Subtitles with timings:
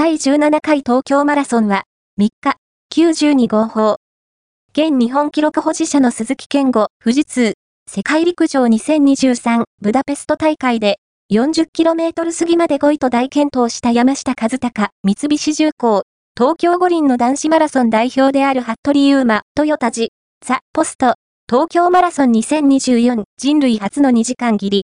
[0.00, 1.82] 第17回東京マラソンは、
[2.20, 2.54] 3日、
[2.94, 3.96] 92号砲。
[4.70, 7.54] 現日本記録保持者の鈴木健吾、富士通、
[7.90, 11.00] 世界陸上2023ブダペスト大会で、
[11.32, 16.04] 40km 過ぎまで5位と大健闘した山下和孝、三菱重工、
[16.38, 20.12] 東京五輪の男子マラソン代表である服部優馬、トヨタジ、
[20.46, 21.16] ザ・ポスト、
[21.50, 24.76] 東京マラソン2024人類初の2時間切り、